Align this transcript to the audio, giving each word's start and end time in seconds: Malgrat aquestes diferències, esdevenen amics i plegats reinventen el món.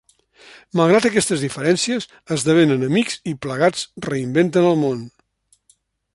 Malgrat 0.79 1.05
aquestes 1.09 1.43
diferències, 1.47 2.07
esdevenen 2.37 2.87
amics 2.89 3.21
i 3.33 3.35
plegats 3.45 3.85
reinventen 4.09 4.71
el 4.73 4.83
món. 4.87 5.07